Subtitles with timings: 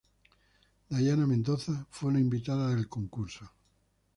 [0.89, 3.51] Dayana Mendoza fue una invitada del concurso.